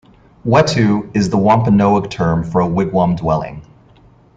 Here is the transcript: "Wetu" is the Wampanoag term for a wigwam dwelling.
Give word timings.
"Wetu" 0.43 1.11
is 1.15 1.29
the 1.29 1.37
Wampanoag 1.37 2.09
term 2.09 2.43
for 2.43 2.59
a 2.61 2.65
wigwam 2.67 3.15
dwelling. 3.15 3.61